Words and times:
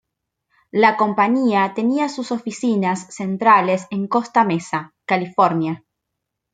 La 0.71 0.97
compañía 0.97 1.75
tenía 1.75 2.09
sus 2.09 2.31
oficinas 2.31 3.05
centrales 3.15 3.85
en 3.91 4.07
Costa 4.07 4.43
Mesa, 4.43 4.95
California. 5.05 5.83